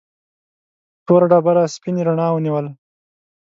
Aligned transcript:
توره 1.05 1.27
ډبره 1.31 1.63
سپینې 1.75 2.01
رڼا 2.07 2.27
ونیوله. 2.31 2.71